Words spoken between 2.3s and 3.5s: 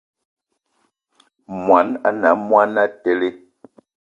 a monatele